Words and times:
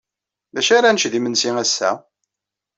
D 0.53 0.55
acu 0.59 0.71
ara 0.77 0.93
nečč 0.93 1.03
d 1.11 1.13
imensi 1.17 1.51
ass-a? 1.63 1.91